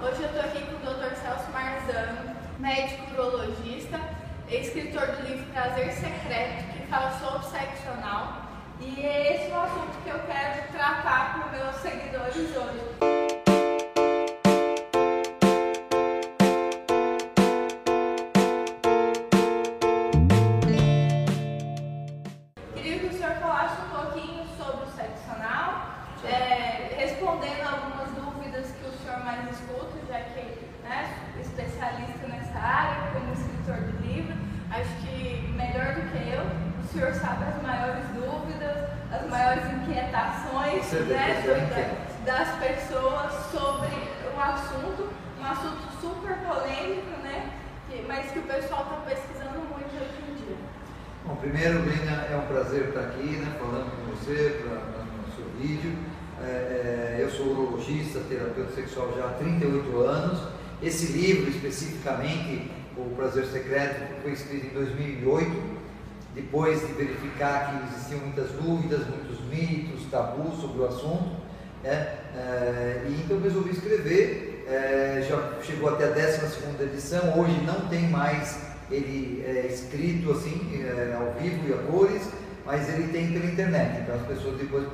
Hoje 0.00 0.22
eu 0.22 0.26
estou 0.26 0.40
aqui 0.42 0.64
com 0.64 0.76
o 0.76 0.94
Dr. 0.94 1.12
Celso 1.16 1.50
Marzano, 1.50 2.36
médico 2.60 3.10
urologista, 3.14 3.98
escritor 4.48 5.08
do 5.08 5.26
livro 5.26 5.44
Prazer 5.46 5.90
Secreto, 5.92 6.72
que 6.72 6.86
fala 6.86 7.10
sobre 7.18 7.48
sexo 7.48 7.90
anal. 7.90 8.42
E 8.80 9.04
é 9.04 9.34
esse 9.34 9.50
o 9.50 9.60
assunto 9.60 10.00
que 10.04 10.10
eu 10.10 10.20
quero 10.20 10.70
tratar 10.70 11.40
com 11.42 11.50
meus 11.50 11.74
seguidores 11.76 12.56
hoje. 12.56 13.27
Inquietações 39.88 40.92
né, 41.08 42.06
das 42.26 42.48
pessoas 42.58 43.32
sobre 43.50 43.88
um 44.34 44.40
assunto, 44.40 45.08
um 45.40 45.44
assunto 45.44 45.88
super 46.00 46.36
polêmico, 46.38 47.22
né? 47.22 47.50
Que, 47.88 48.04
mas 48.06 48.30
que 48.30 48.38
o 48.40 48.42
pessoal 48.42 48.82
está 48.82 48.96
pesquisando 49.08 49.60
muito 49.60 49.94
hoje 49.96 50.30
em 50.30 50.34
dia. 50.34 50.56
Bom, 51.24 51.36
primeiro, 51.36 51.80
Brina, 51.80 52.26
é 52.30 52.36
um 52.36 52.46
prazer 52.46 52.88
estar 52.88 53.00
aqui, 53.00 53.36
né, 53.36 53.56
falando 53.58 53.90
com 53.96 54.14
você 54.14 54.62
pra, 54.62 55.04
no 55.04 55.34
seu 55.34 55.46
vídeo. 55.58 55.96
É, 56.42 57.16
é, 57.18 57.22
eu 57.22 57.30
sou 57.30 57.46
urologista, 57.46 58.20
terapeuta 58.28 58.72
sexual 58.74 59.14
já 59.16 59.24
há 59.24 59.30
38 59.30 60.00
anos. 60.00 60.48
Esse 60.82 61.12
livro, 61.12 61.50
especificamente, 61.50 62.70
O 62.96 63.14
Prazer 63.16 63.46
Secreto, 63.46 64.22
foi 64.22 64.32
escrito 64.32 64.66
em 64.66 64.70
2008 64.70 65.77
depois 66.34 66.80
de 66.86 66.92
verificar 66.92 67.70
que 67.70 67.94
existiam 67.94 68.20
muitas 68.20 68.50
dúvidas, 68.50 69.06
muitos 69.08 69.40
mitos, 69.46 70.10
tabus 70.10 70.60
sobre 70.60 70.82
o 70.82 70.86
assunto, 70.86 71.36
né? 71.82 72.18
É, 72.36 73.06
e 73.08 73.22
então 73.24 73.40
resolvi 73.40 73.70
escrever, 73.70 74.64
é, 74.68 75.26
já 75.28 75.62
chegou 75.62 75.90
até 75.90 76.04
a 76.04 76.08
12 76.08 76.82
edição, 76.82 77.38
hoje 77.38 77.60
não 77.62 77.88
tem 77.88 78.08
mais 78.08 78.68
ele 78.90 79.44
é, 79.46 79.66
escrito 79.66 80.32
assim, 80.32 80.84
ao 81.18 81.32
vivo 81.40 81.68
e 81.68 81.72
a 81.72 81.76
cores, 81.90 82.28
mas 82.64 82.88
ele 82.88 83.12
tem 83.12 83.32
pela 83.32 83.46
internet, 83.46 84.02
então 84.02 84.14
as 84.14 84.26
pessoas 84.26 84.58
depois 84.58 84.86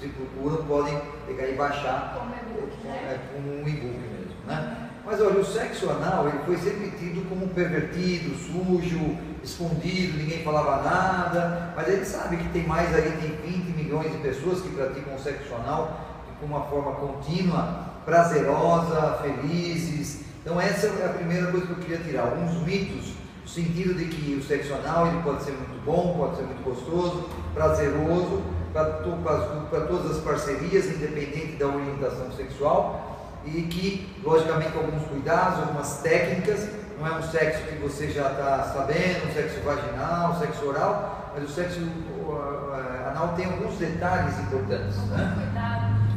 se 0.00 0.08
procuram, 0.08 0.64
podem 0.64 1.00
pegar 1.26 1.46
e 1.46 1.54
baixar 1.54 2.14
como 2.18 2.30
né? 2.30 2.40
É, 2.84 3.18
como 3.32 3.62
um 3.62 3.68
e-book 3.68 3.96
mesmo. 3.96 4.46
Né? 4.46 4.81
Mas 5.04 5.20
olha, 5.20 5.40
o 5.40 5.44
sexo 5.44 5.90
anal 5.90 6.28
ele 6.28 6.38
foi 6.46 6.56
sempre 6.56 6.90
tido 6.92 7.28
como 7.28 7.48
pervertido, 7.48 8.36
sujo, 8.36 9.18
escondido, 9.42 10.16
ninguém 10.16 10.44
falava 10.44 10.82
nada, 10.82 11.72
mas 11.74 11.88
ele 11.88 12.04
sabe 12.04 12.36
que 12.36 12.48
tem 12.50 12.66
mais 12.66 12.94
aí, 12.94 13.10
tem 13.20 13.50
20 13.50 13.76
milhões 13.76 14.12
de 14.12 14.18
pessoas 14.18 14.60
que 14.60 14.68
praticam 14.68 15.18
sexo 15.18 15.52
anal 15.56 16.22
de 16.38 16.46
uma 16.46 16.62
forma 16.62 16.92
contínua, 16.92 17.90
prazerosa, 18.04 19.18
felizes. 19.22 20.22
Então 20.40 20.60
essa 20.60 20.86
é 20.86 21.06
a 21.06 21.12
primeira 21.12 21.50
coisa 21.50 21.66
que 21.66 21.72
eu 21.72 21.78
queria 21.78 21.98
tirar, 21.98 22.22
alguns 22.22 22.62
mitos, 22.62 23.14
no 23.42 23.48
sentido 23.48 23.94
de 23.94 24.04
que 24.04 24.34
o 24.34 24.42
sexo 24.42 24.72
anal 24.74 25.08
ele 25.08 25.20
pode 25.22 25.42
ser 25.42 25.52
muito 25.52 25.84
bom, 25.84 26.16
pode 26.16 26.36
ser 26.36 26.44
muito 26.44 26.62
gostoso, 26.62 27.28
prazeroso, 27.52 28.42
para 28.72 29.80
todas 29.86 30.12
as 30.12 30.18
parcerias, 30.18 30.86
independente 30.86 31.56
da 31.56 31.66
orientação 31.66 32.32
sexual, 32.32 33.01
e 33.44 33.62
que, 33.62 34.08
logicamente, 34.22 34.72
com 34.72 34.80
alguns 34.80 35.06
cuidados, 35.08 35.60
algumas 35.60 35.98
técnicas, 35.98 36.68
não 36.98 37.06
é 37.06 37.18
um 37.18 37.22
sexo 37.22 37.62
que 37.64 37.74
você 37.76 38.10
já 38.10 38.30
está 38.30 38.72
sabendo, 38.72 39.28
um 39.28 39.34
sexo 39.34 39.60
vaginal, 39.64 40.32
um 40.32 40.38
sexo 40.38 40.66
oral, 40.66 41.32
mas 41.34 41.44
o 41.44 41.52
sexo 41.52 41.80
uh, 41.80 43.08
anal 43.10 43.34
tem 43.36 43.46
alguns 43.46 43.76
detalhes 43.76 44.38
importantes. 44.38 44.96
Né? 45.08 45.52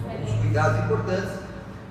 Alguns 0.09 0.41
cuidados 0.41 0.85
importantes, 0.85 1.31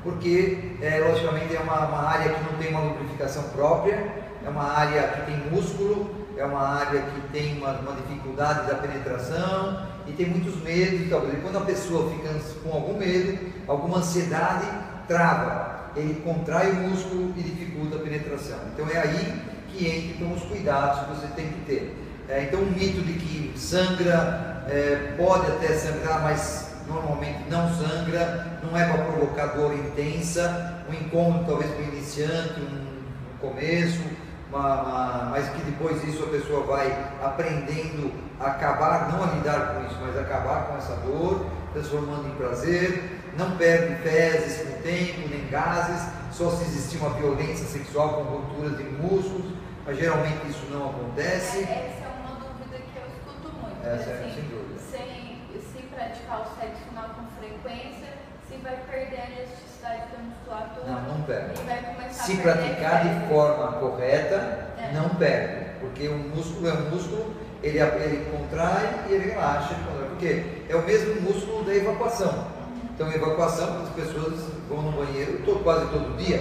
porque, 0.03 0.77
é, 0.81 0.99
logicamente, 1.01 1.57
é 1.57 1.61
uma, 1.61 1.87
uma 1.87 2.09
área 2.09 2.33
que 2.33 2.45
não 2.45 2.59
tem 2.59 2.71
uma 2.71 2.81
lubrificação 2.81 3.43
própria, 3.45 4.25
é 4.45 4.49
uma 4.49 4.71
área 4.71 5.03
que 5.09 5.33
tem 5.33 5.51
músculo, 5.51 6.25
é 6.37 6.45
uma 6.45 6.61
área 6.61 7.01
que 7.01 7.21
tem 7.33 7.59
uma, 7.59 7.73
uma 7.73 7.93
dificuldade 7.93 8.67
da 8.67 8.75
penetração 8.75 9.87
e 10.07 10.13
tem 10.13 10.27
muitos 10.27 10.57
medos. 10.63 11.09
Talvez 11.09 11.43
quando 11.43 11.59
a 11.59 11.63
pessoa 11.63 12.11
fica 12.11 12.29
com 12.63 12.73
algum 12.73 12.99
medo, 12.99 13.39
alguma 13.67 13.99
ansiedade, 13.99 14.67
trava, 15.07 15.91
ele 15.97 16.21
contrai 16.25 16.71
o 16.71 16.89
músculo 16.89 17.33
e 17.37 17.43
dificulta 17.43 17.97
a 17.97 18.01
penetração. 18.01 18.59
Então 18.73 18.89
é 18.89 18.99
aí 18.99 19.43
que 19.69 19.89
entram 19.89 20.33
os 20.33 20.43
cuidados 20.43 21.01
que 21.01 21.15
você 21.15 21.27
tem 21.35 21.49
que 21.49 21.61
ter. 21.67 22.05
É, 22.29 22.45
então 22.45 22.61
o 22.61 22.67
mito 22.67 23.03
de 23.03 23.13
que 23.15 23.59
sangra, 23.59 24.65
é, 24.69 25.15
pode 25.17 25.47
até 25.47 25.69
sangrar, 25.75 26.23
mas 26.23 26.75
normalmente 26.89 27.49
não 27.51 27.69
sangra, 27.75 28.59
não 28.63 28.79
é 28.79 28.85
para 28.87 29.05
provocar 29.05 29.47
dor 29.49 29.75
intensa, 29.75 30.83
um 30.89 30.95
incômodo 30.95 31.45
talvez 31.47 31.71
para 31.71 31.85
o 31.85 31.89
iniciante, 31.89 32.61
um, 32.61 33.35
um 33.35 33.39
começo, 33.49 34.03
uma, 34.51 34.83
uma, 34.83 35.29
mas 35.31 35.49
que 35.51 35.63
depois 35.63 36.01
disso 36.03 36.23
a 36.25 36.29
pessoa 36.29 36.65
vai 36.65 36.91
aprendendo 37.23 38.13
a 38.41 38.47
acabar, 38.47 39.13
não 39.13 39.23
a 39.23 39.27
lidar 39.35 39.75
com 39.75 39.87
isso, 39.87 39.99
mas 40.01 40.19
acabar 40.19 40.67
com 40.67 40.77
essa 40.77 40.97
dor, 40.97 41.47
transformando 41.73 42.29
em 42.29 42.35
prazer, 42.37 43.14
não 43.37 43.57
perde 43.57 43.97
fezes 44.03 44.63
com 44.63 44.79
o 44.79 44.83
tempo, 44.83 45.29
nem 45.29 45.49
gases, 45.49 46.09
só 46.33 46.51
se 46.51 46.65
existir 46.65 46.99
uma 46.99 47.11
violência 47.11 47.67
sexual 47.67 48.15
com 48.15 48.23
rupturas 48.23 48.77
de 48.77 48.85
músculos, 48.85 49.53
mas 49.87 49.99
geralmente 49.99 50.49
isso 50.49 50.67
não 50.71 50.91
acontece. 50.91 51.59
É, 51.59 51.93
essa 51.93 52.07
é 52.07 52.13
uma 52.21 52.41
dúvida 52.41 52.79
que 52.79 52.99
eu 52.99 53.05
escuto 53.07 53.55
muito. 53.61 53.87
Essa 53.87 54.11
é, 54.11 54.15
assim, 54.15 54.35
sem 54.35 54.45
dúvida. 54.45 54.81
Sem, 54.81 55.39
se 55.61 55.83
praticar 55.95 56.41
o 56.41 56.61
sexo 56.61 56.83
anal 56.91 57.11
com 57.11 57.27
frequência, 57.41 58.09
se 58.49 58.57
vai 58.57 58.77
perder 58.91 59.21
a 59.21 59.31
elasticidade 59.31 60.03
da 60.13 60.19
musculatura. 60.23 60.87
Não, 60.87 61.19
não 61.19 61.23
perde. 61.23 62.15
Se 62.15 62.37
praticar 62.37 63.03
de 63.03 63.29
forma 63.29 63.73
correta, 63.73 64.69
é. 64.79 64.93
não 64.93 65.11
perde. 65.17 65.65
Porque 65.81 66.09
o 66.09 66.17
músculo 66.17 66.69
é 66.69 66.73
um 66.73 66.91
músculo, 66.91 67.35
ele, 67.63 67.79
ele 67.79 68.31
contrai 68.31 69.05
e 69.09 69.13
ele 69.13 69.31
relaxa. 69.31 69.75
Porque 70.09 70.65
é 70.69 70.77
o 70.77 70.83
mesmo 70.83 71.21
músculo 71.21 71.65
da 71.65 71.75
evacuação. 71.75 72.64
Então, 72.95 73.11
evacuação, 73.11 73.83
as 73.83 73.89
pessoas 73.89 74.35
vão 74.69 74.83
no 74.83 74.93
banheiro 74.93 75.43
todo, 75.45 75.65
quase 75.65 75.87
todo 75.87 76.17
dia. 76.17 76.41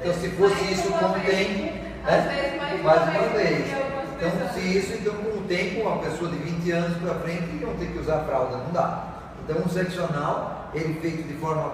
Então, 0.00 0.14
se 0.14 0.30
fosse 0.30 0.72
isso 0.72 0.88
com 0.88 1.04
o 1.04 1.20
tempo, 1.20 1.74
né? 2.06 2.80
mais 2.82 3.02
uma 3.02 3.28
vez. 3.36 3.70
Então, 4.16 4.48
se 4.54 4.60
isso, 4.60 4.94
então 4.94 5.12
com 5.14 5.38
o 5.38 5.42
tempo, 5.42 5.82
uma 5.82 5.98
pessoa 5.98 6.30
de 6.30 6.38
20 6.38 6.70
anos 6.70 6.96
para 6.98 7.14
frente 7.16 7.62
vão 7.62 7.74
ter 7.74 7.88
que 7.88 7.98
usar 7.98 8.20
fralda, 8.20 8.56
não 8.56 8.72
dá. 8.72 9.08
Então, 9.44 9.58
um 9.62 9.68
seccional, 9.68 10.70
ele 10.72 10.98
feito 11.00 11.28
de 11.28 11.34
forma 11.34 11.70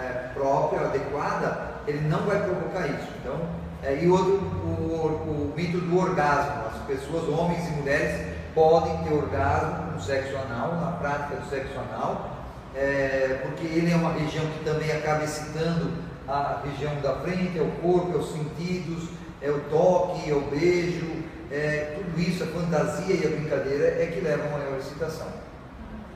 é, 0.00 0.28
própria, 0.32 0.82
adequada, 0.82 1.74
ele 1.88 2.06
não 2.06 2.20
vai 2.20 2.40
provocar 2.40 2.86
isso. 2.86 3.08
Então, 3.20 3.34
é, 3.82 3.96
e 4.00 4.08
outro, 4.08 4.34
o, 4.34 5.50
o, 5.50 5.52
mito 5.56 5.78
do 5.78 5.98
orgasmo. 5.98 6.66
As 6.68 6.82
pessoas, 6.86 7.28
homens 7.28 7.66
e 7.66 7.70
mulheres, 7.72 8.26
podem 8.54 8.96
ter 8.98 9.12
orgasmo 9.12 9.92
no 9.92 10.00
sexo 10.00 10.36
anal, 10.36 10.76
na 10.76 10.92
prática 10.92 11.36
do 11.36 11.50
sexo 11.50 11.72
anal, 11.78 12.35
é, 12.76 13.40
porque 13.42 13.66
ele 13.66 13.90
é 13.90 13.96
uma 13.96 14.12
região 14.12 14.44
que 14.46 14.64
também 14.64 14.92
acaba 14.92 15.24
excitando 15.24 15.90
a 16.28 16.60
região 16.64 16.94
da 17.00 17.14
frente, 17.20 17.58
é 17.58 17.62
o 17.62 17.70
corpo, 17.80 18.12
é 18.12 18.16
os 18.16 18.32
sentidos, 18.32 19.08
é 19.40 19.50
o 19.50 19.60
toque, 19.70 20.30
é 20.30 20.34
o 20.34 20.42
beijo, 20.42 21.06
é, 21.50 21.96
tudo 21.96 22.20
isso, 22.20 22.44
a 22.44 22.46
fantasia 22.48 23.14
e 23.14 23.26
a 23.26 23.30
brincadeira 23.30 24.02
é 24.02 24.10
que 24.12 24.20
levam 24.20 24.46
a 24.46 24.58
maior 24.58 24.78
excitação. 24.78 25.28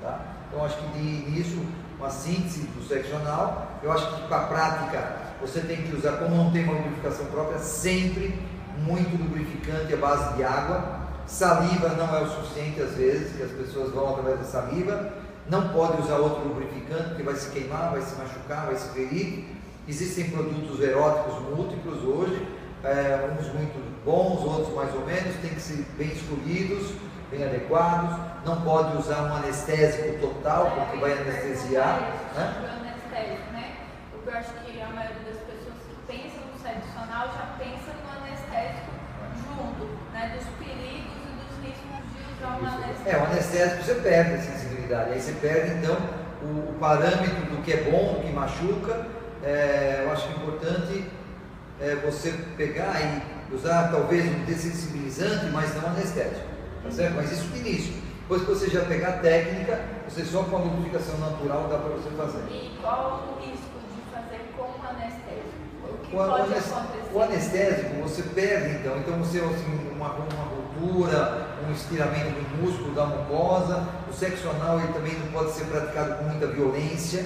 Tá? 0.02 0.20
Então 0.48 0.64
acho 0.64 0.76
que 0.76 0.98
de 0.98 0.98
início, 0.98 1.64
uma 1.98 2.10
síntese 2.10 2.62
do 2.62 2.86
sexo 2.86 3.14
anal, 3.16 3.78
eu 3.82 3.92
acho 3.92 4.14
que 4.14 4.28
para 4.28 4.36
a 4.38 4.46
prática 4.46 5.16
você 5.40 5.60
tem 5.60 5.78
que 5.78 5.96
usar, 5.96 6.12
como 6.18 6.34
não 6.34 6.50
tem 6.50 6.64
uma 6.64 6.74
lubrificação 6.74 7.26
própria, 7.26 7.58
sempre 7.58 8.38
muito 8.78 9.16
lubrificante 9.16 9.94
à 9.94 9.96
base 9.96 10.36
de 10.36 10.44
água. 10.44 11.00
Saliva 11.26 11.90
não 11.90 12.14
é 12.16 12.22
o 12.22 12.28
suficiente 12.28 12.82
às 12.82 12.94
vezes, 12.94 13.36
que 13.36 13.42
as 13.42 13.50
pessoas 13.52 13.92
vão 13.92 14.10
através 14.10 14.38
da 14.38 14.44
saliva 14.44 15.12
não 15.50 15.68
pode 15.70 16.00
usar 16.00 16.16
outro 16.16 16.46
lubrificante 16.48 17.08
porque 17.08 17.24
vai 17.24 17.34
se 17.34 17.50
queimar, 17.50 17.90
vai 17.90 18.00
se 18.02 18.14
machucar, 18.16 18.66
vai 18.66 18.76
se 18.76 18.88
ferir. 18.90 19.44
Existem 19.88 20.30
produtos 20.30 20.80
eróticos 20.80 21.40
múltiplos 21.42 22.04
hoje, 22.04 22.46
é, 22.84 23.28
uns 23.36 23.52
muito 23.52 24.04
bons, 24.04 24.44
outros 24.44 24.72
mais 24.74 24.94
ou 24.94 25.04
menos, 25.04 25.34
tem 25.42 25.50
que 25.50 25.60
ser 25.60 25.84
bem 25.98 26.08
escolhidos, 26.08 26.92
bem 27.30 27.44
adequados. 27.44 28.16
Não 28.46 28.62
pode 28.62 28.96
usar 28.96 29.22
um 29.22 29.36
anestésico 29.36 30.18
total 30.20 30.70
porque 30.70 30.98
vai 30.98 31.12
anestesiar. 31.12 32.00
Né? 32.36 32.54
Anestésico, 32.80 33.52
né? 33.52 33.72
eu 34.24 34.32
acho 34.32 34.52
que 34.52 34.80
a 34.80 34.86
maioria 34.86 35.18
das 35.26 35.42
pessoas 35.42 35.74
que 35.88 36.12
pensam 36.12 36.40
no 36.46 36.62
sexo 36.62 36.96
anal 36.96 37.26
já 37.26 37.56
pensa 37.58 37.90
no 37.90 38.22
anestésico 38.22 38.90
junto, 39.42 39.98
né? 40.12 40.32
Dos 40.36 40.46
perigos 40.64 41.10
e 41.10 41.32
dos 41.42 41.66
riscos 41.66 41.98
de 42.14 42.38
usar 42.38 42.54
um 42.54 42.66
anestésico. 42.66 43.08
É, 43.08 43.18
o 43.18 43.24
anestésico 43.24 43.82
você 43.82 43.94
perde 43.96 44.34
a 44.34 44.38
sensibilidade. 44.90 45.12
Aí 45.12 45.20
você 45.20 45.32
perde 45.32 45.70
então 45.78 45.96
o, 46.42 46.70
o 46.70 46.76
parâmetro 46.80 47.46
do 47.46 47.62
que 47.62 47.72
é 47.72 47.90
bom, 47.90 48.14
do 48.14 48.26
que 48.26 48.32
machuca, 48.32 49.06
é, 49.42 50.02
eu 50.04 50.12
acho 50.12 50.26
que 50.26 50.32
é 50.32 50.36
importante 50.36 51.04
é, 51.80 51.94
você 51.96 52.32
pegar 52.56 53.00
e 53.00 53.54
usar 53.54 53.90
talvez 53.90 54.26
um 54.26 54.44
dessensibilizante, 54.44 55.46
mas 55.46 55.74
não 55.80 55.90
anestético, 55.90 56.46
tá 56.84 56.90
certo? 56.90 57.14
Mas 57.14 57.32
isso 57.32 57.48
de 57.48 57.58
início. 57.58 57.94
Depois 58.22 58.42
que 58.42 58.48
você 58.48 58.70
já 58.70 58.84
pegar 58.84 59.08
a 59.08 59.12
técnica, 59.18 59.80
você 60.08 60.24
só 60.24 60.44
com 60.44 60.56
a 60.56 60.60
lubrificação 60.60 61.18
natural 61.18 61.66
dá 61.68 61.78
para 61.78 61.90
você 61.90 62.10
fazer. 62.10 62.42
E 62.48 62.76
qual 62.80 63.24
o 63.36 63.40
risco 63.40 63.66
de 63.92 64.14
fazer 64.14 64.52
com 64.56 64.86
anestésico? 64.86 65.50
O 65.82 65.98
que 65.98 66.14
O, 66.14 66.18
pode 66.18 66.42
acontecer? 66.42 66.74
o 67.12 67.22
anestésico 67.22 68.02
você 68.02 68.22
perde 68.22 68.76
então, 68.76 68.96
então 68.98 69.18
você 69.18 69.38
assim, 69.38 69.90
uma, 69.96 70.12
uma 70.12 70.44
ruptura, 70.44 71.48
um 71.70 71.74
estiramento 71.74 72.30
do 72.30 72.62
músculo 72.62 72.94
da 72.94 73.06
mucosa, 73.06 73.84
o 74.10 74.12
sexo 74.12 74.48
anal 74.50 74.78
ele 74.80 74.92
também 74.92 75.14
não 75.18 75.28
pode 75.32 75.52
ser 75.52 75.64
praticado 75.66 76.14
com 76.16 76.24
muita 76.24 76.46
violência, 76.48 77.24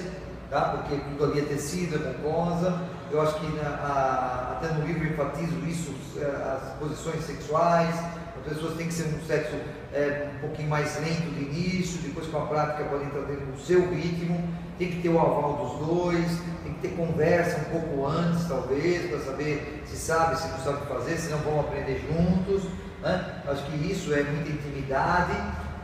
tá? 0.49 0.61
porque 0.61 0.95
tudo 1.03 1.23
ali 1.31 1.39
é 1.39 1.43
tecido, 1.43 1.95
é 1.95 2.09
mucosa. 2.13 2.79
Eu 3.11 3.21
acho 3.21 3.35
que 3.39 3.47
na- 3.55 3.69
a- 3.69 4.57
até 4.57 4.73
no 4.73 4.85
livro 4.85 5.05
enfatizo 5.07 5.55
isso, 5.67 5.93
eh, 6.17 6.25
as 6.25 6.73
posições 6.79 7.23
sexuais, 7.23 7.95
as 8.37 8.53
pessoas 8.53 8.75
têm 8.75 8.87
que 8.87 8.93
ser 8.93 9.07
um 9.15 9.25
sexo 9.25 9.55
eh, 9.93 10.27
um 10.35 10.39
pouquinho 10.39 10.69
mais 10.69 10.99
lento 10.99 11.31
de 11.33 11.43
início, 11.43 11.99
depois 12.01 12.27
com 12.27 12.37
a 12.37 12.45
prática 12.47 12.83
pode 12.85 13.05
entrar 13.05 13.21
dentro 13.21 13.45
do 13.45 13.59
seu 13.59 13.79
ritmo, 13.89 14.43
tem 14.77 14.89
que 14.91 15.01
ter 15.01 15.09
o 15.09 15.17
aval 15.19 15.53
dos 15.79 15.87
dois, 15.87 16.27
tem 16.63 16.73
que 16.73 16.81
ter 16.81 16.95
conversa 16.97 17.59
um 17.61 17.79
pouco 17.79 18.05
antes, 18.05 18.45
talvez, 18.47 19.09
para 19.09 19.19
saber 19.19 19.83
se 19.85 19.95
sabe, 19.95 20.37
se 20.37 20.47
não 20.49 20.57
sabe 20.59 20.85
fazer, 20.87 21.17
se 21.17 21.29
não 21.29 21.37
vão 21.39 21.61
aprender 21.61 22.05
juntos. 22.11 22.63
Né? 23.05 23.41
Acho 23.47 23.63
que 23.65 23.75
isso 23.91 24.13
é 24.13 24.23
muita 24.23 24.49
intimidade. 24.49 25.33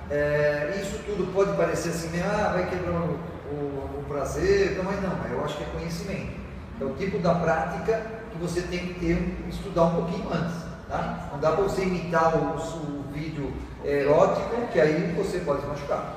É, 0.09 0.77
isso 0.81 1.00
tudo 1.06 1.31
pode 1.31 1.56
parecer 1.56 1.89
assim, 1.89 2.09
meio, 2.09 2.25
ah, 2.25 2.51
vai 2.53 2.68
quebrar 2.69 2.91
o, 3.00 3.19
o- 3.53 4.00
o 4.00 4.06
prazer, 4.07 4.75
não, 4.75 4.83
mas 4.83 5.01
não, 5.01 5.12
eu 5.31 5.45
acho 5.45 5.56
que 5.57 5.63
é 5.63 5.68
conhecimento. 5.68 6.41
É 6.81 6.83
o 6.83 6.94
tipo 6.95 7.19
da 7.19 7.35
prática 7.35 8.01
que 8.31 8.38
você 8.39 8.63
tem 8.63 8.79
que 8.88 8.94
ter, 9.00 9.45
estudar 9.50 9.83
um 9.83 9.95
pouquinho 9.97 10.27
antes. 10.33 10.56
Tá? 10.89 11.29
Não 11.31 11.39
dá 11.39 11.51
para 11.51 11.63
você 11.63 11.83
imitar 11.83 12.35
o, 12.35 12.56
o 12.57 13.03
vídeo 13.13 13.53
erótico, 13.85 14.67
que 14.74 14.81
aí 14.81 15.13
você 15.15 15.39
pode 15.39 15.62
se 15.62 15.67
machucar. 15.67 16.15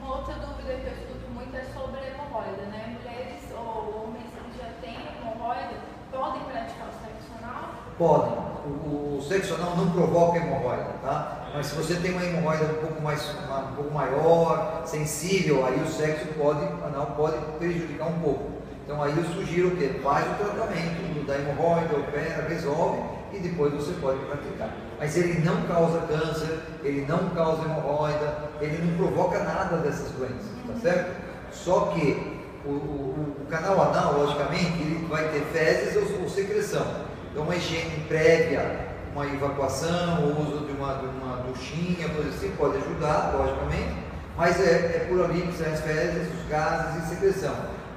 Uma 0.00 0.16
outra 0.18 0.34
dúvida 0.34 0.74
que 0.74 0.86
eu 0.86 0.92
escuto 0.92 1.30
muito 1.34 1.56
é 1.56 1.64
sobre 1.74 1.98
hemorroida, 2.06 2.62
né? 2.70 2.96
Mulheres 3.00 3.40
ou 3.56 4.04
homens 4.04 4.26
que 4.52 4.58
já 4.58 4.68
têm 4.82 4.96
hemorroida 5.18 5.74
podem 6.12 6.42
praticar 6.44 6.88
o 6.88 6.92
sexo 6.92 7.32
anal? 7.42 7.70
Podem. 7.98 8.39
O, 8.64 9.18
o 9.18 9.54
anal 9.54 9.76
não 9.76 9.90
provoca 9.90 10.38
hemorroida, 10.38 10.86
tá? 11.02 11.48
Mas 11.54 11.66
se 11.66 11.74
você 11.76 11.94
tem 11.96 12.12
uma 12.12 12.24
hemorroida 12.24 12.64
um 12.64 12.86
pouco, 12.86 13.02
mais, 13.02 13.22
uma- 13.46 13.70
um 13.70 13.74
pouco 13.74 13.90
maior, 13.94 14.82
sensível, 14.84 15.64
aí 15.66 15.80
o 15.82 15.86
sexo 15.88 16.26
pode, 16.38 16.60
anal 16.84 17.14
pode 17.16 17.36
prejudicar 17.58 18.08
um 18.08 18.18
pouco. 18.20 18.50
Então 18.84 19.02
aí 19.02 19.14
eu 19.16 19.24
sugiro 19.24 19.68
o 19.68 19.76
quê? 19.76 20.00
Faz 20.02 20.26
o 20.26 20.34
tratamento 20.34 21.26
da 21.26 21.36
hemorroida, 21.38 21.96
opera, 21.96 22.46
resolve 22.48 23.00
e 23.32 23.38
depois 23.38 23.72
você 23.72 23.92
pode 24.00 24.18
praticar. 24.20 24.70
Mas 24.98 25.16
ele 25.16 25.40
não 25.44 25.62
causa 25.62 26.00
câncer, 26.00 26.58
ele 26.82 27.06
não 27.08 27.30
causa 27.30 27.62
hemorroida, 27.62 28.50
ele 28.60 28.78
não 28.84 28.96
provoca 28.96 29.38
nada 29.44 29.76
dessas 29.78 30.10
doenças, 30.12 30.50
tá 30.66 30.74
certo? 30.82 31.10
Só 31.52 31.92
que 31.94 32.40
o, 32.64 32.68
o- 32.70 33.36
o 33.42 33.46
canal 33.48 33.80
anal, 33.80 34.18
logicamente, 34.18 34.80
ele 34.80 35.06
vai 35.08 35.28
ter 35.28 35.40
fezes 35.52 35.96
ou, 35.96 36.22
ou 36.22 36.28
secreção. 36.28 37.09
Então, 37.30 37.44
uma 37.44 37.54
higiene 37.54 38.04
prévia, 38.08 38.88
uma 39.12 39.26
evacuação, 39.26 40.24
o 40.24 40.40
uso 40.40 40.66
de 40.66 40.72
uma, 40.72 40.94
de 40.94 41.06
uma 41.06 41.36
duchinha, 41.48 42.08
coisa 42.08 42.30
assim, 42.30 42.50
pode 42.56 42.76
ajudar, 42.78 43.34
logicamente, 43.36 43.94
mas 44.36 44.60
é, 44.60 44.96
é 44.96 45.06
por 45.08 45.24
ali 45.24 45.42
que 45.42 45.56
saem 45.56 45.72
as 45.72 45.80
fezes, 45.80 46.28
os 46.34 46.48
gases 46.48 47.04
e 47.04 47.08
secreção. 47.08 47.54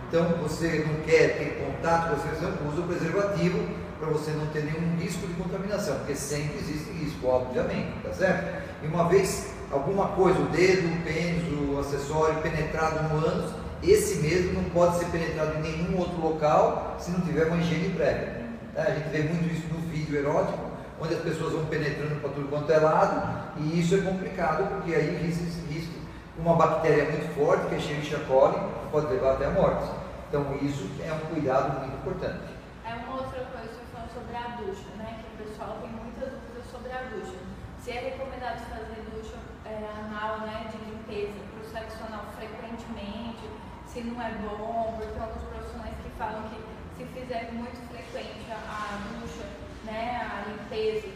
Então, 0.07 0.25
você 0.41 0.85
não 0.88 1.01
quer 1.03 1.38
ter 1.38 1.65
contato 1.65 2.09
com 2.09 2.15
a 2.15 2.19
secreção, 2.19 2.51
usa 2.71 2.81
o 2.81 2.88
preservativo 2.88 3.68
para 4.00 4.09
você 4.09 4.31
não 4.31 4.45
ter 4.47 4.63
nenhum 4.65 4.95
risco 4.97 5.25
de 5.25 5.33
contaminação, 5.33 5.95
porque 5.97 6.15
sempre 6.15 6.59
existe 6.59 6.91
risco, 6.91 7.25
obviamente, 7.25 7.94
tá 8.03 8.13
certo? 8.13 8.63
E 8.83 8.88
uma 8.88 9.07
vez 9.07 9.53
alguma 9.71 10.09
coisa, 10.09 10.39
o 10.39 10.45
dedo, 10.50 10.94
o 10.94 11.01
pênis, 11.03 11.44
o 11.51 11.80
acessório 11.80 12.41
penetrado 12.41 13.09
no 13.09 13.25
ânus, 13.25 13.51
esse 13.81 14.21
mesmo 14.21 14.53
não 14.62 14.69
pode 14.69 14.97
ser 15.00 15.06
penetrado 15.06 15.57
em 15.57 15.62
nenhum 15.62 15.97
outro 15.97 16.21
local 16.21 16.97
se 17.00 17.12
não 17.12 17.21
tiver 17.21 17.47
uma 17.47 17.57
higiene 17.57 17.89
prévia. 17.89 18.43
Tá? 18.74 18.84
A 18.84 18.92
gente 18.92 19.10
vê 19.10 19.24
muito 19.24 19.54
isso 19.54 19.68
no 19.74 19.80
vídeo 19.90 20.18
erótico, 20.18 20.72
onde 21.00 21.14
as 21.16 21.22
pessoas 21.22 21.54
vão 21.54 21.66
penetrando 21.66 22.16
para 22.22 22.30
tudo 22.30 22.50
quanto 22.50 22.72
é 22.72 22.78
lado, 22.78 23.54
e 23.58 23.80
isso 23.80 23.96
é 23.96 24.02
complicado 24.02 24.68
porque 24.70 24.94
aí 24.94 25.25
existe 25.28 25.62
risco 25.72 26.04
uma 26.38 26.56
bactéria 26.56 27.06
muito 27.12 27.36
forte, 27.36 27.68
que 27.68 27.75
é 27.75 27.78
Escherichia 27.78 28.20
coli, 28.28 28.58
pode 28.92 29.08
levar 29.08 29.34
até 29.34 29.46
a 29.46 29.52
morte. 29.52 29.86
Então 30.28 30.58
isso 30.62 30.90
é 31.06 31.14
um 31.14 31.20
cuidado 31.30 31.80
muito 31.80 31.96
importante. 31.96 32.50
É 32.86 32.96
uma 32.96 33.22
outra 33.22 33.46
coisa 33.54 33.74
falo 33.94 34.10
sobre 34.10 34.36
a 34.36 34.58
ducha, 34.58 34.90
né? 34.98 35.22
Que 35.22 35.30
o 35.30 35.46
pessoal 35.46 35.78
tem 35.81 35.92
muitas 35.92 36.34
dúvidas 36.34 36.66
sobre 36.72 36.92
a 36.92 37.06
ducha. 37.14 37.38
Se 37.80 37.92
é 37.92 38.18
recomendado 38.18 38.66
fazer 38.66 39.06
ducha 39.14 39.38
é, 39.66 39.78
anal, 40.02 40.42
né, 40.48 40.66
de 40.72 40.78
limpeza 40.90 41.38
para 41.38 41.62
o 41.62 41.69
sexo 41.69 42.04
anal 42.08 42.26
frequentemente, 42.36 43.46
se 43.86 44.02
não 44.02 44.19
é 44.22 44.31
bom, 44.42 44.98
porque 44.98 45.19
alguns 45.19 45.44
profissionais 45.44 45.94
que 46.02 46.10
falam 46.18 46.50
que 46.50 46.58
se 46.98 47.06
fizer 47.06 47.51
muito 47.54 47.80
frequente 47.90 48.51
a, 48.51 49.00
ducha, 49.10 49.45
né, 49.86 50.30
a 50.30 50.50
limpeza, 50.50 51.07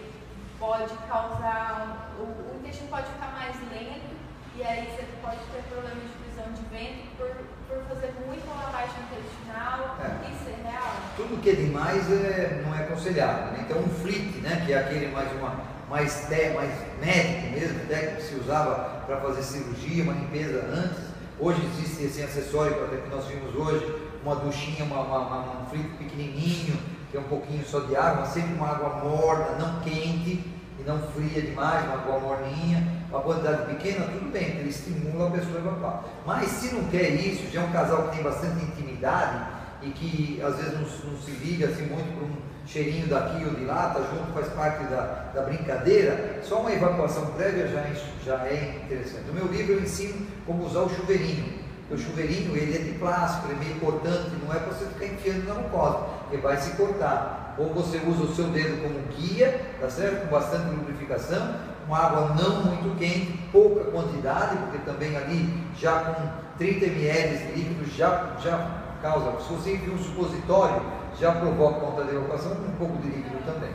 pode 0.60 0.94
causar, 1.08 2.12
o, 2.20 2.24
o 2.24 2.60
intestino 2.60 2.90
pode 2.90 3.08
ficar 3.08 3.32
mais 3.34 3.56
lento 3.72 4.18
e 4.56 4.64
aí 4.64 4.88
você 4.88 5.06
pode 5.22 5.38
ter 5.52 5.62
problema 5.70 6.02
de 6.02 6.10
prisão 6.24 6.52
de 6.52 6.62
ventre 6.76 7.06
por, 7.16 7.30
por 7.68 7.84
fazer 7.90 8.12
muita 8.26 8.50
lavagem 8.50 8.96
intestinal. 9.04 9.98
É. 10.02 10.32
Isso 10.32 10.50
é 10.50 10.70
real? 10.70 10.94
Tudo 11.16 11.42
que 11.42 11.50
é 11.52 11.54
demais 11.54 12.12
é, 12.12 12.64
não 12.66 12.76
é 12.76 12.84
aconselhável. 12.84 13.52
Né? 13.52 13.66
Então 13.68 13.80
um 13.80 13.90
flit, 13.90 14.40
né, 14.40 14.64
que 14.66 14.74
é 14.74 14.80
aquele 14.80 15.12
mais, 15.12 15.32
uma, 15.34 15.62
mais, 15.88 16.26
te, 16.28 16.50
mais 16.56 16.72
médico 17.00 17.52
mesmo, 17.52 17.88
técnico 17.88 18.16
que 18.16 18.24
se 18.24 18.36
usava 18.36 19.04
para 19.06 19.22
fazer 19.22 19.44
cirurgia, 19.44 20.04
uma 20.04 20.14
limpeza 20.14 20.66
antes. 20.74 21.07
Hoje 21.40 21.62
existe 21.66 22.04
esse 22.06 22.22
acessório 22.24 22.84
até 22.84 22.98
que 22.98 23.10
nós 23.10 23.26
vimos 23.26 23.56
hoje, 23.56 23.86
uma 24.24 24.36
duchinha, 24.36 24.84
uma, 24.86 25.02
uma, 25.02 25.18
uma- 25.20 25.62
um 25.62 25.66
flit 25.68 25.88
pequenininho, 25.98 26.78
que 27.12 27.18
é 27.18 27.20
um 27.20 27.24
pouquinho 27.24 27.64
só 27.66 27.82
de 27.82 27.96
água, 27.96 28.26
sempre 28.26 28.54
uma 28.56 28.70
água 28.70 29.04
morna, 29.04 29.52
não 29.60 29.80
quente 29.82 30.44
e 30.80 30.84
não 30.86 31.00
fria 31.10 31.42
demais, 31.42 31.86
uma 31.86 31.94
água 31.96 32.20
morninha, 32.20 32.84
uma 33.10 33.22
quantidade 33.22 33.66
pequena, 33.74 34.06
tudo 34.08 34.32
bem, 34.32 34.46
ele 34.58 34.70
estimula 34.70 35.28
a 35.28 35.32
pessoa 35.32 35.58
a 35.58 35.60
evacuar. 35.60 36.04
Mas 36.26 36.48
se 36.50 36.74
não 36.74 36.84
quer 36.86 37.10
isso, 37.12 37.52
já 37.52 37.62
é 37.62 37.66
um 37.66 37.72
casal 37.72 38.04
que 38.10 38.16
tem 38.16 38.24
bastante 38.24 38.64
intimidade 38.66 39.46
e 39.84 39.90
que 39.92 40.42
às 40.42 40.56
vezes 40.56 40.74
não, 40.74 41.12
não 41.12 41.18
se 41.22 41.32
liga 41.32 41.68
assim 41.68 41.86
muito 41.86 42.14
por 42.16 42.24
um 42.24 42.36
cheirinho 42.68 43.08
daqui 43.08 43.44
ou 43.46 43.52
de 43.52 43.66
lá, 43.66 43.90
tá 43.90 44.02
junto, 44.02 44.34
faz 44.34 44.48
parte 44.50 44.84
da, 44.86 45.32
da 45.34 45.42
brincadeira, 45.44 46.40
só 46.44 46.60
uma 46.60 46.72
evacuação 46.72 47.28
prévia 47.28 47.68
já, 47.68 47.80
é- 47.80 47.94
já 48.26 48.36
é 48.46 48.82
interessante. 48.86 49.24
No 49.28 49.34
meu 49.34 49.48
livro 49.48 49.74
eu 49.74 49.82
ensino 49.82 50.28
como 50.46 50.66
usar 50.66 50.82
o 50.82 50.90
chuveirinho. 50.90 51.58
O 51.90 51.98
chuveirinho 51.98 52.56
ele 52.58 52.76
é 52.76 52.80
de 52.80 53.00
plástico, 53.00 53.48
ele 53.48 53.62
é 53.62 53.66
meio 53.66 53.80
cortante, 53.80 54.32
não 54.44 54.54
é 54.54 54.60
para 54.60 54.74
você 54.74 54.86
ficar 54.86 55.06
enfiando 55.06 55.48
na 55.48 55.54
mucosa, 55.54 56.00
porque 56.22 56.38
vai 56.38 56.58
se 56.58 56.72
cortar. 56.72 57.56
Ou 57.58 57.74
você 57.74 57.98
usa 58.06 58.24
o 58.24 58.36
seu 58.36 58.46
dedo 58.50 58.84
como 58.84 59.00
guia, 59.16 59.62
tá 59.80 59.90
certo? 59.90 60.24
Com 60.24 60.28
bastante 60.28 60.70
lubrificação, 60.76 61.56
uma 61.88 61.98
água 61.98 62.36
não 62.36 62.66
muito 62.66 62.98
quente, 63.00 63.40
pouca 63.52 63.86
quantidade, 63.86 64.58
porque 64.58 64.80
também 64.80 65.16
ali 65.16 65.64
já 65.80 65.94
com 66.02 66.28
30 66.58 66.86
ml 66.86 67.38
de 67.38 67.54
líquido 67.54 67.90
já, 67.98 68.36
já 68.44 68.84
causa. 69.02 69.32
Se 69.42 69.54
você 69.54 69.76
enfia 69.76 69.94
um 69.94 69.98
supositório, 69.98 70.82
já 71.20 71.32
provoca 71.34 71.80
conta 71.80 72.04
de 72.04 72.16
evacuação 72.16 72.56
com 72.56 72.64
um 72.64 72.76
pouco 72.78 72.98
de 72.98 73.08
líquido 73.10 73.44
também. 73.46 73.74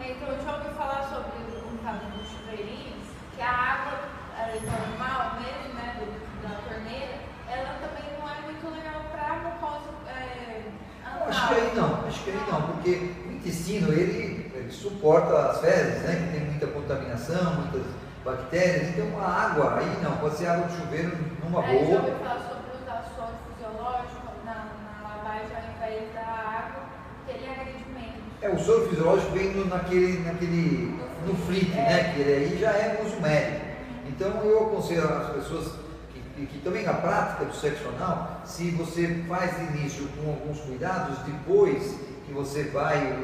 É, 0.00 0.10
então 0.12 0.28
eu 0.28 0.44
já 0.44 0.56
ouvi 0.56 0.68
falar 0.76 1.02
sobre 1.04 1.32
um 1.72 1.76
caso 1.78 2.00
do 2.06 2.24
chuveirinho, 2.24 2.96
que 3.34 3.42
a 3.42 3.50
água 3.50 3.98
é, 4.38 4.60
normal 4.64 5.34
mesmo, 5.40 5.74
né, 5.74 5.96
do- 5.98 6.42
da 6.42 6.54
torneira, 6.68 7.14
ela 7.48 7.74
também 7.80 8.04
não 8.18 8.28
é 8.28 8.40
muito 8.42 8.76
legal 8.76 9.02
para 9.10 9.34
mucosa 9.36 9.90
é, 10.08 10.62
Acho 11.28 11.48
que 11.48 11.54
aí 11.54 11.72
não, 11.74 12.06
acho 12.06 12.22
que 12.24 12.30
aí 12.30 12.42
não, 12.50 12.62
porque 12.62 12.90
o 13.26 13.32
intestino 13.32 13.92
ele, 13.92 14.50
ele 14.54 14.70
suporta 14.70 15.50
as 15.50 15.60
fezes, 15.60 16.02
né? 16.02 16.16
Que 16.16 16.38
tem 16.38 16.46
muita 16.50 16.66
contaminação, 16.66 17.54
muitas 17.54 17.82
bactérias, 18.24 18.88
então 18.90 19.18
a 19.20 19.26
água 19.26 19.78
aí 19.78 19.98
não, 20.02 20.16
pode 20.18 20.36
ser 20.36 20.46
água 20.48 20.66
de 20.66 20.76
chuveiro 20.76 21.16
numa 21.42 21.64
É, 21.64 21.72
boa. 21.84 22.00
ouvi 22.02 22.10
falar 22.24 22.40
sobre 22.40 22.76
usar 22.82 23.04
soro 23.16 23.32
fisiológico 23.48 24.28
na, 24.44 24.54
na 24.54 25.08
lavagem 25.08 25.56
ao 25.56 25.76
invés 25.76 26.12
da 26.14 26.20
água, 26.20 26.82
que 27.26 27.32
ele 27.32 27.46
agride 27.50 27.84
menos. 27.90 28.24
É, 28.44 28.50
o 28.50 28.58
soro 28.58 28.90
fisiológico 28.90 29.32
vem 29.32 29.54
no, 29.54 29.64
naquele, 29.64 30.18
naquele, 30.18 30.94
no 31.26 31.34
flit, 31.46 31.70
né? 31.70 32.12
Que 32.12 32.20
ele 32.20 32.44
aí 32.44 32.58
já 32.60 32.72
é 32.72 33.02
uso 33.02 33.18
médico. 33.18 33.64
Então 34.06 34.28
eu 34.44 34.66
aconselho 34.66 35.08
as 35.08 35.30
pessoas 35.30 35.72
que, 36.12 36.20
que, 36.36 36.46
que 36.48 36.58
também 36.58 36.86
a 36.86 36.92
prática 36.92 37.46
do 37.46 37.54
sexo 37.54 37.88
anal, 37.96 38.42
se 38.44 38.70
você 38.72 39.24
faz 39.26 39.56
de 39.56 39.78
início 39.78 40.06
com 40.08 40.28
alguns 40.28 40.60
cuidados, 40.60 41.16
depois 41.20 41.94
que 42.26 42.34
você 42.34 42.64
vai, 42.64 43.18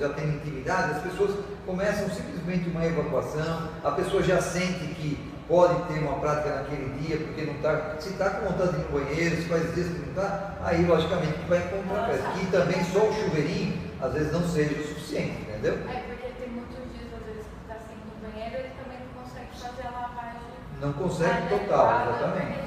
já 0.00 0.08
tem 0.08 0.26
intimidade, 0.26 0.92
as 0.92 1.02
pessoas 1.02 1.36
começam 1.66 2.08
simplesmente 2.08 2.70
uma 2.70 2.86
evacuação, 2.86 3.68
a 3.84 3.90
pessoa 3.90 4.22
já 4.22 4.40
sente 4.40 4.86
que 4.94 5.18
pode 5.46 5.82
ter 5.92 5.98
uma 5.98 6.14
prática 6.14 6.62
naquele 6.62 6.98
dia, 6.98 7.18
porque 7.18 7.42
não 7.42 7.56
está. 7.56 7.96
Se 8.00 8.08
está 8.08 8.30
com 8.30 8.46
vontade 8.46 8.72
de 8.72 8.80
ir 8.80 8.84
no 8.84 9.00
banheiro, 9.00 9.36
se 9.36 9.42
faz 9.42 9.74
dias 9.74 9.88
que 9.88 9.98
não 9.98 10.08
está, 10.08 10.54
aí 10.62 10.82
logicamente 10.86 11.34
vai 11.46 11.58
encontrar. 11.58 12.08
E 12.42 12.46
também 12.46 12.82
só 12.84 13.00
o 13.00 13.12
chuveirinho 13.12 13.83
às 14.04 14.12
vezes 14.12 14.32
não 14.32 14.46
seja 14.46 14.74
o 14.74 14.86
suficiente, 14.86 15.42
entendeu? 15.42 15.74
É 15.88 16.02
porque 16.06 16.28
tem 16.38 16.50
muitos 16.50 16.76
dias, 16.92 17.08
às 17.16 17.24
vezes, 17.26 17.44
que 17.46 17.60
está 17.62 17.76
sem 17.86 17.96
no 17.96 18.20
banheiro, 18.20 18.56
ele 18.56 18.72
também 18.76 18.98
não 19.00 19.22
consegue 19.22 19.48
fazer 19.58 19.86
a 19.88 19.90
lavagem. 19.90 20.40
Não 20.80 20.92
consegue 20.92 21.48
total, 21.48 22.14
exatamente. 22.14 22.64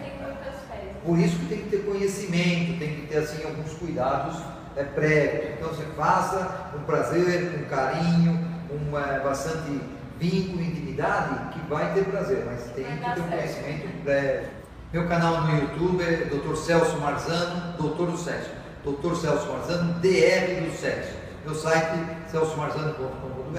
Por 1.05 1.17
isso 1.17 1.39
que 1.39 1.45
tem 1.45 1.59
que 1.59 1.69
ter 1.69 1.85
conhecimento, 1.85 2.79
tem 2.79 2.95
que 2.95 3.07
ter 3.07 3.17
assim 3.19 3.41
alguns 3.45 3.71
cuidados 3.75 4.41
é, 4.75 4.83
prévios. 4.83 5.53
Então 5.53 5.69
você 5.69 5.83
faça 5.95 6.69
com 6.73 6.79
prazer, 6.79 7.51
com 7.51 7.65
carinho, 7.69 8.45
com 8.67 8.99
é, 8.99 9.19
bastante 9.21 9.79
vínculo, 10.19 10.61
intimidade, 10.61 11.53
que 11.53 11.65
vai 11.69 11.93
ter 11.93 12.03
prazer, 12.05 12.43
mas 12.45 12.63
tem 12.71 12.83
que 12.83 13.13
ter 13.13 13.21
um 13.21 13.29
conhecimento 13.29 14.03
prévio. 14.03 14.49
Meu 14.91 15.07
canal 15.07 15.41
no 15.43 15.57
YouTube 15.57 16.03
é 16.03 16.25
Dr. 16.25 16.55
Celso 16.55 16.97
Marzano, 16.97 17.77
Doutor 17.77 18.11
do 18.11 18.17
Sexo. 18.17 18.49
Dr. 18.83 19.15
Celso 19.15 19.47
Marzano, 19.47 19.93
DR 20.01 20.61
do 20.65 20.71
Sexo. 20.75 21.16
Meu 21.47 21.55
site 21.55 22.29
celsomarzano.com.br. 22.29 23.57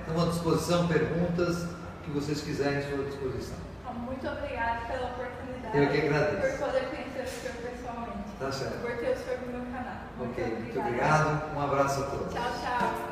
Estamos 0.00 0.22
à 0.22 0.26
disposição, 0.26 0.86
perguntas 0.86 1.66
que 2.04 2.10
vocês 2.10 2.42
quiserem 2.42 2.80
à 2.80 2.82
sua 2.82 3.02
disposição. 3.04 3.56
Muito 3.94 4.28
obrigada 4.28 4.80
pela 4.86 5.06
oportunidade. 5.06 5.78
Eu 5.78 5.88
que 5.88 6.06
agradeço. 6.06 6.58
Por 6.58 6.66
poder 6.66 6.84
conhecer 6.90 7.22
o 7.22 7.28
senhor 7.28 7.56
pessoalmente. 7.56 8.30
Tá 8.38 8.52
certo. 8.52 8.80
Por 8.82 8.90
ter 8.90 9.12
o 9.12 9.16
senhor 9.16 9.40
no 9.40 9.52
meu 9.52 9.72
canal. 9.72 10.00
Ok, 10.20 10.44
muito, 10.44 10.60
muito 10.64 10.80
obrigado. 10.80 11.56
Um 11.56 11.62
abraço 11.62 12.02
a 12.02 12.06
todos. 12.08 12.34
Tchau, 12.34 12.52
tchau. 12.60 13.09